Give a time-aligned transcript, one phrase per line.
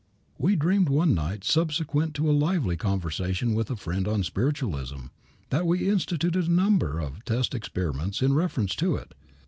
[0.39, 4.97] We dreamed one night, subsequent to a lively conversation with a friend on spiritualism,
[5.51, 9.13] that we instituted a number of test experiments in reference to it.